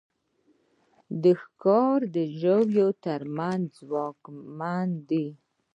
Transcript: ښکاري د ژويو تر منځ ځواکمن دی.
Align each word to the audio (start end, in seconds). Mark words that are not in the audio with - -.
ښکاري 1.41 2.07
د 2.15 2.17
ژويو 2.39 2.89
تر 3.05 3.21
منځ 3.37 3.63
ځواکمن 3.77 4.87
دی. 5.09 5.27